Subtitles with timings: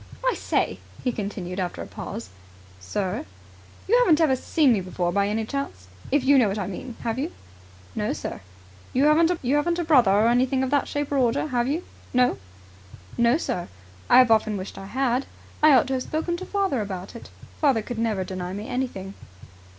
[0.25, 2.31] "I say!" he continued, after a pause.
[2.79, 3.23] "Sir?"
[3.87, 6.95] "You haven't ever seen me before by any chance, if you know what I mean,
[7.03, 7.31] have you?"
[7.93, 8.41] "No, sir."
[8.93, 11.83] "You haven't a brother, or anything of that shape or order, have you,
[12.15, 12.39] no?"
[13.15, 13.67] "No, sir.
[14.09, 15.27] I have often wished I had.
[15.61, 17.29] I ought to have spoken to father about it.
[17.59, 19.13] Father could never deny me anything."